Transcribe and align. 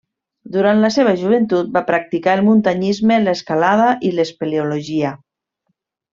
Durant 0.53 0.79
la 0.85 0.89
seva 0.95 1.11
joventut 1.23 1.69
va 1.75 1.83
practicar 1.89 2.33
el 2.37 2.41
muntanyisme, 2.47 3.19
l'escalada 3.27 3.93
i 4.11 4.15
l'espeleologia. 4.17 5.13